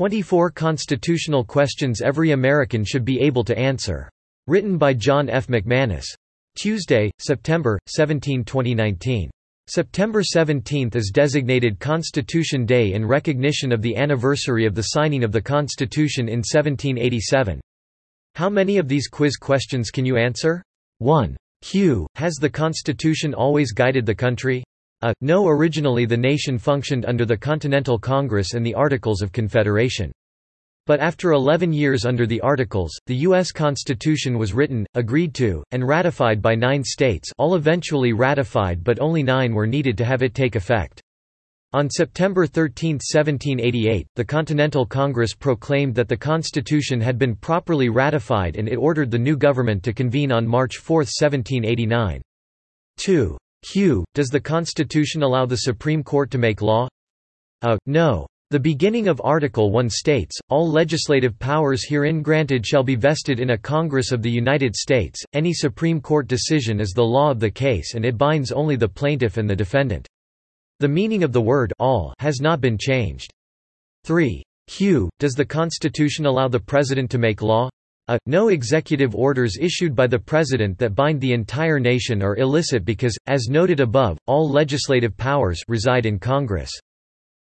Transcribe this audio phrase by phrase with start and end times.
[0.00, 4.08] 24 constitutional questions every American should be able to answer.
[4.46, 5.48] Written by John F.
[5.48, 6.06] McManus.
[6.58, 9.28] Tuesday, September, 17, 2019.
[9.66, 15.32] September 17 is designated Constitution Day in recognition of the anniversary of the signing of
[15.32, 17.60] the Constitution in 1787.
[18.36, 20.62] How many of these quiz questions can you answer?
[21.00, 21.36] 1.
[21.60, 22.06] Q.
[22.14, 24.64] Has the Constitution always guided the country?
[25.02, 25.14] A.
[25.22, 30.12] No originally the nation functioned under the Continental Congress and the Articles of Confederation.
[30.86, 33.50] But after 11 years under the Articles, the U.S.
[33.50, 39.22] Constitution was written, agreed to, and ratified by nine states all eventually ratified but only
[39.22, 41.00] nine were needed to have it take effect.
[41.72, 48.56] On September 13, 1788, the Continental Congress proclaimed that the Constitution had been properly ratified
[48.56, 52.20] and it ordered the new government to convene on March 4, 1789.
[52.98, 53.38] 2.
[53.62, 54.04] Q.
[54.14, 56.88] Does the Constitution allow the Supreme Court to make law?
[57.62, 57.78] A.
[57.86, 58.26] No.
[58.50, 63.50] The beginning of Article 1 states, all legislative powers herein granted shall be vested in
[63.50, 67.50] a Congress of the United States, any Supreme Court decision is the law of the
[67.50, 70.08] case and it binds only the plaintiff and the defendant.
[70.80, 73.30] The meaning of the word all has not been changed.
[74.04, 74.42] 3.
[74.66, 75.10] Q.
[75.18, 77.68] Does the Constitution allow the President to make law?
[78.10, 78.18] A.
[78.26, 83.16] No executive orders issued by the President that bind the entire nation are illicit because,
[83.28, 86.72] as noted above, all legislative powers reside in Congress.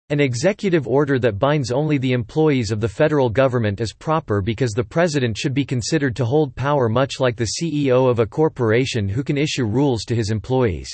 [0.09, 4.73] An executive order that binds only the employees of the federal government is proper because
[4.73, 9.07] the President should be considered to hold power much like the CEO of a corporation
[9.07, 10.89] who can issue rules to his employees.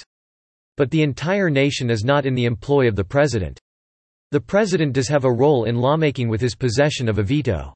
[0.78, 3.60] But the entire nation is not in the employ of the President.
[4.30, 7.74] The President does have a role in lawmaking with his possession of a veto.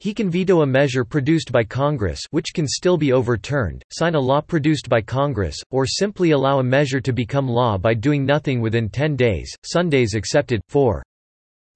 [0.00, 4.20] He can veto a measure produced by Congress which can still be overturned, sign a
[4.20, 8.60] law produced by Congress, or simply allow a measure to become law by doing nothing
[8.60, 10.60] within 10 days, Sundays excepted.
[10.68, 11.02] 4.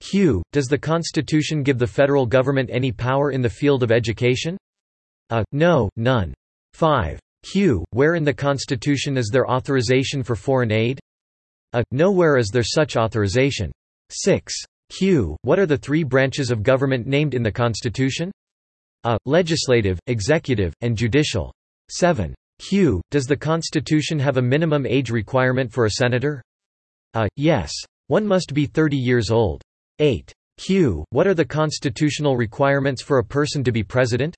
[0.01, 0.43] Q.
[0.53, 4.57] Does the Constitution give the federal government any power in the field of education?
[5.31, 5.45] A.
[5.53, 6.33] No, none.
[6.75, 7.19] 5.
[7.43, 7.85] Q.
[7.91, 11.01] Where in the Constitution is there authorization for foreign aid?
[11.73, 11.83] A.
[11.91, 13.73] Nowhere is there such authorization.
[14.11, 14.55] 6.
[14.91, 15.37] Q.
[15.43, 18.31] What are the three branches of government named in the Constitution?
[19.05, 19.19] A.
[19.27, 21.53] Legislative, executive, and judicial.
[21.91, 22.35] 7.
[22.59, 23.01] Q.
[23.11, 26.43] Does the Constitution have a minimum age requirement for a senator?
[27.15, 27.29] A.
[27.37, 27.73] Yes.
[28.09, 29.63] One must be 30 years old.
[29.99, 30.33] 8.
[30.59, 31.05] Q.
[31.11, 34.35] What are the constitutional requirements for a person to be president?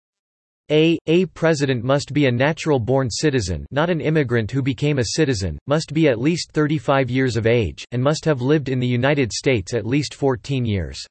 [0.71, 0.99] A.
[1.07, 5.93] A president must be a natural-born citizen not an immigrant who became a citizen, must
[5.93, 9.75] be at least 35 years of age, and must have lived in the United States
[9.75, 11.05] at least 14 years.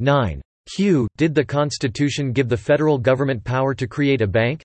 [0.00, 0.40] 9.
[0.74, 1.06] Q.
[1.16, 4.62] Did the Constitution give the federal government power to create a bank?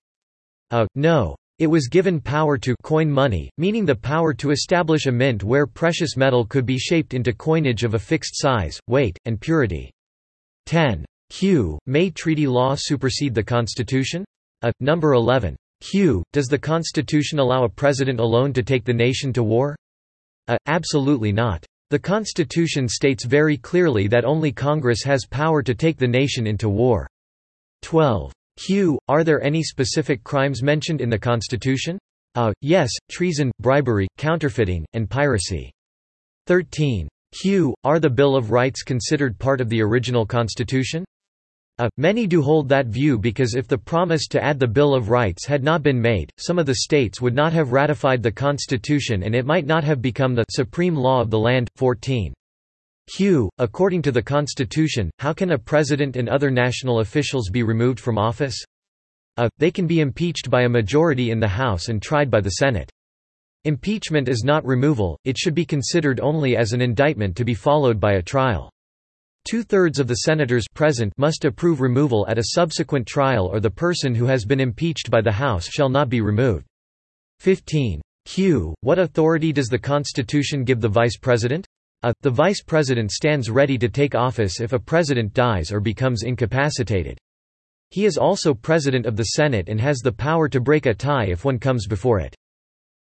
[0.70, 0.86] A.
[0.94, 1.36] No.
[1.58, 5.66] It was given power to coin money, meaning the power to establish a mint where
[5.66, 9.90] precious metal could be shaped into coinage of a fixed size, weight, and purity.
[10.66, 11.04] 10.
[11.30, 11.78] Q.
[11.86, 14.24] May treaty law supersede the Constitution?
[14.62, 14.72] A.
[14.80, 15.56] Number 11.
[15.80, 16.22] Q.
[16.32, 19.76] Does the Constitution allow a president alone to take the nation to war?
[20.48, 20.56] A.
[20.66, 21.64] Absolutely not.
[21.90, 26.68] The Constitution states very clearly that only Congress has power to take the nation into
[26.68, 27.06] war.
[27.82, 28.32] 12.
[28.56, 28.98] Q.
[29.08, 31.98] Are there any specific crimes mentioned in the Constitution?
[32.36, 32.52] A.
[32.60, 35.70] Yes, treason, bribery, counterfeiting, and piracy.
[36.46, 37.08] 13.
[37.40, 37.74] Q.
[37.84, 41.04] Are the Bill of Rights considered part of the original Constitution?
[41.78, 41.90] A.
[41.98, 45.44] Many do hold that view because if the promise to add the Bill of Rights
[45.44, 49.34] had not been made, some of the states would not have ratified the Constitution and
[49.34, 51.68] it might not have become the supreme law of the land.
[51.76, 52.32] 14.
[53.14, 53.50] Q.
[53.58, 58.16] According to the Constitution, how can a president and other national officials be removed from
[58.16, 58.56] office?
[59.36, 59.50] A.
[59.58, 62.90] They can be impeached by a majority in the House and tried by the Senate.
[63.64, 68.00] Impeachment is not removal, it should be considered only as an indictment to be followed
[68.00, 68.70] by a trial.
[69.48, 74.12] Two-thirds of the senators present must approve removal at a subsequent trial or the person
[74.12, 76.66] who has been impeached by the House shall not be removed.
[77.38, 78.02] 15.
[78.24, 78.74] Q.
[78.80, 81.64] What authority does the Constitution give the Vice President?
[82.02, 82.12] A.
[82.22, 87.16] The Vice President stands ready to take office if a President dies or becomes incapacitated.
[87.90, 91.26] He is also President of the Senate and has the power to break a tie
[91.26, 92.34] if one comes before it.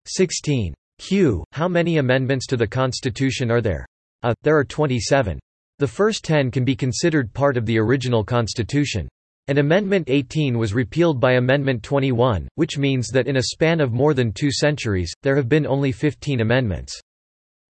[0.04, 0.74] 16.
[0.98, 1.42] Q.
[1.52, 3.86] How many amendments to the Constitution are there?
[4.24, 4.34] A.
[4.42, 5.38] There are 27.
[5.78, 9.08] The first ten can be considered part of the original constitution.
[9.48, 13.92] And Amendment 18 was repealed by Amendment 21, which means that in a span of
[13.92, 16.98] more than two centuries, there have been only 15 amendments.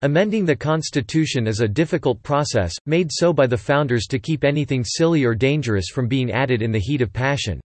[0.01, 4.83] Amending the Constitution is a difficult process, made so by the founders to keep anything
[4.83, 7.61] silly or dangerous from being added in the heat of passion.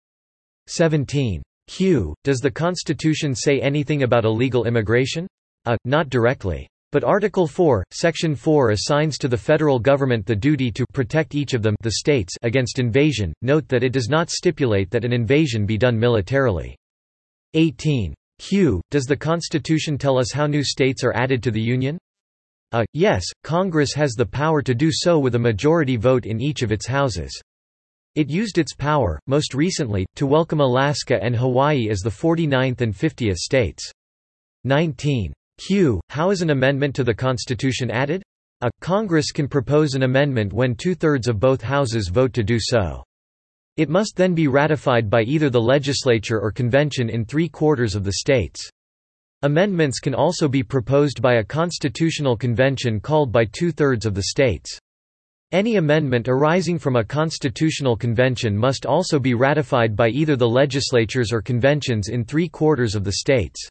[0.69, 1.43] 17.
[1.67, 2.15] Q.
[2.23, 5.27] Does the Constitution say anything about illegal immigration?
[5.65, 5.77] A.
[5.85, 6.69] Not directly.
[6.91, 11.53] But Article 4, Section 4 assigns to the federal government the duty to protect each
[11.53, 13.35] of them the states against invasion.
[13.43, 16.75] Note that it does not stipulate that an invasion be done militarily.
[17.53, 18.15] 18.
[18.39, 18.81] Q.
[18.91, 21.99] Does the Constitution tell us how new states are added to the Union?
[22.73, 22.87] A.
[22.95, 26.73] Yes, Congress has the power to do so with a majority vote in each of
[26.73, 27.39] its houses.
[28.15, 32.95] It used its power, most recently, to welcome Alaska and Hawaii as the 49th and
[32.95, 33.93] 50th states.
[34.65, 35.35] 19.
[35.59, 36.01] Q.
[36.09, 38.23] How is an amendment to the Constitution added?
[38.63, 38.71] A.
[38.81, 43.05] Congress can propose an amendment when two-thirds of both houses vote to do so.
[43.77, 48.15] It must then be ratified by either the legislature or convention in three-quarters of the
[48.15, 48.69] states.
[49.43, 54.77] Amendments can also be proposed by a constitutional convention called by two-thirds of the states.
[55.53, 61.33] Any amendment arising from a constitutional convention must also be ratified by either the legislatures
[61.33, 63.65] or conventions in three-quarters of the states.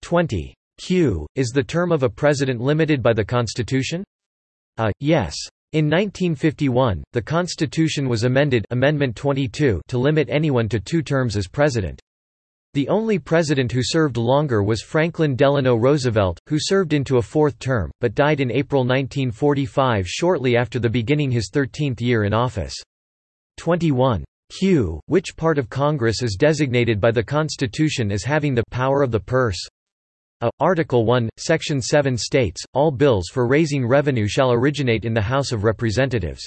[0.00, 0.55] 20.
[0.78, 1.26] Q.
[1.36, 4.04] Is the term of a president limited by the Constitution?
[4.76, 4.92] A.
[5.00, 5.34] Yes.
[5.72, 11.48] In 1951, the Constitution was amended Amendment 22 to limit anyone to two terms as
[11.48, 11.98] president.
[12.74, 17.58] The only president who served longer was Franklin Delano Roosevelt, who served into a fourth
[17.58, 22.74] term, but died in April 1945 shortly after the beginning his 13th year in office.
[23.56, 24.24] 21.
[24.50, 25.00] Q.
[25.06, 29.20] Which part of Congress is designated by the Constitution as having the power of the
[29.20, 29.66] purse?
[30.42, 30.50] A.
[30.60, 35.50] Article 1, Section 7 states, all bills for raising revenue shall originate in the House
[35.50, 36.46] of Representatives.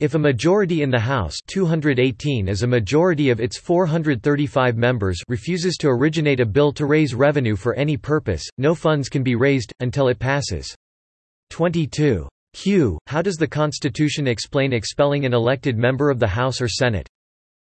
[0.00, 5.76] If a majority in the House 218 is a majority of its 435 members refuses
[5.80, 9.74] to originate a bill to raise revenue for any purpose, no funds can be raised,
[9.80, 10.74] until it passes.
[11.50, 12.26] 22.
[12.54, 12.98] Q.
[13.08, 17.08] How does the Constitution explain expelling an elected member of the House or Senate?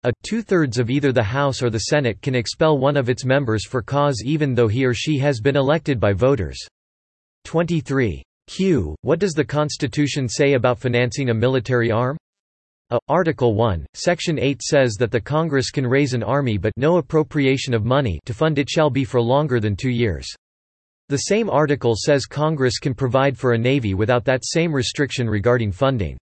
[0.06, 3.66] A two-thirds of either the House or the Senate can expel one of its members
[3.66, 6.60] for cause even though he or she has been elected by voters.
[7.46, 8.22] 23.
[8.46, 8.96] Q.
[9.02, 12.18] What does the Constitution say about financing a military arm?
[12.92, 13.00] A.
[13.08, 17.74] Article 1, Section 8 says that the Congress can raise an army but no appropriation
[17.74, 20.28] of money to fund it shall be for longer than two years.
[21.10, 25.72] The same article says Congress can provide for a navy without that same restriction regarding
[25.72, 26.16] funding.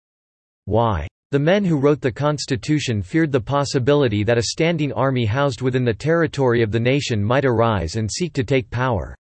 [0.66, 1.08] Why?
[1.32, 5.82] The men who wrote the Constitution feared the possibility that a standing army housed within
[5.82, 9.16] the territory of the nation might arise and seek to take power.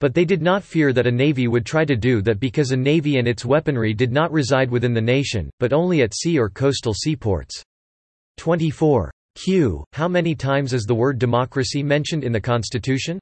[0.00, 2.78] But they did not fear that a navy would try to do that because a
[2.78, 6.48] navy and its weaponry did not reside within the nation, but only at sea or
[6.48, 7.62] coastal seaports.
[8.38, 9.10] 24.
[9.34, 9.84] Q.
[9.92, 13.18] How many times is the word democracy mentioned in the Constitution?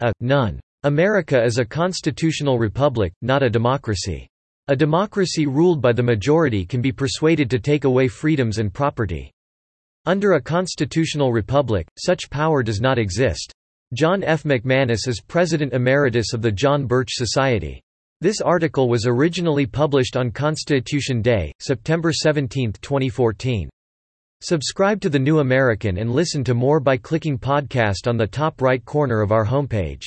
[0.00, 0.10] A.
[0.20, 0.58] None.
[0.84, 4.26] America is a constitutional republic, not a democracy.
[4.68, 9.32] A democracy ruled by the majority can be persuaded to take away freedoms and property.
[10.06, 13.52] Under a constitutional republic, such power does not exist.
[13.92, 14.44] John F.
[14.44, 17.82] McManus is President Emeritus of the John Birch Society.
[18.20, 23.68] This article was originally published on Constitution Day, September 17, 2014.
[24.42, 28.62] Subscribe to The New American and listen to more by clicking podcast on the top
[28.62, 30.06] right corner of our homepage.